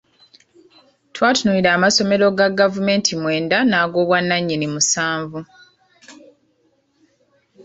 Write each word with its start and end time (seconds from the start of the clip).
Twatunuulira 1.13 1.69
amasomero 1.77 2.25
ga 2.37 2.47
gavumenti 2.59 3.11
mwenda 3.21 3.57
nag’obwannannyini 3.71 4.67
musanvu. 4.73 5.39